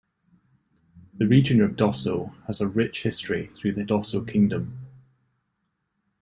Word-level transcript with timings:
The 1.13 1.27
region 1.27 1.61
of 1.61 1.75
Dosso 1.75 2.33
has 2.47 2.59
a 2.59 2.67
rich 2.67 3.03
history 3.03 3.45
through 3.45 3.73
the 3.73 3.83
Dosso 3.85 4.23
Kingdom. 4.25 4.79